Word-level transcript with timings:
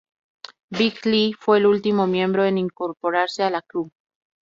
Big 0.71 0.95
L 1.03 1.35
fue 1.39 1.59
el 1.59 1.67
último 1.67 2.07
miembro 2.07 2.43
en 2.43 2.57
incorporarse 2.57 3.43
a 3.43 3.51
la 3.51 3.61
crew. 3.61 3.91